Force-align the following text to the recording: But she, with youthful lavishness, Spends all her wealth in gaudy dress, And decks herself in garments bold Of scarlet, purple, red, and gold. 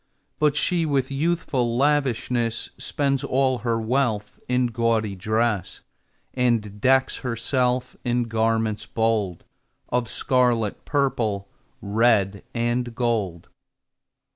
But 0.39 0.55
she, 0.55 0.83
with 0.83 1.11
youthful 1.11 1.77
lavishness, 1.77 2.71
Spends 2.79 3.23
all 3.23 3.59
her 3.59 3.79
wealth 3.79 4.39
in 4.47 4.65
gaudy 4.65 5.13
dress, 5.15 5.81
And 6.33 6.81
decks 6.81 7.17
herself 7.17 7.95
in 8.03 8.23
garments 8.23 8.87
bold 8.87 9.43
Of 9.89 10.09
scarlet, 10.09 10.85
purple, 10.85 11.49
red, 11.83 12.41
and 12.55 12.95
gold. 12.95 13.49